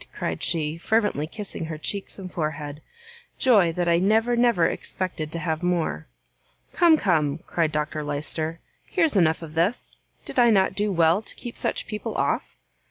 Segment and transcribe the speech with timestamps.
[0.15, 2.81] cried she, fervently kissing her cheeks and forehead,
[3.37, 6.07] "joy that I never, never expected to have more!"
[6.73, 9.95] "Come, come," cried Dr Lyster, "here's enough of this;
[10.25, 12.55] did I not do well to keep such people off?"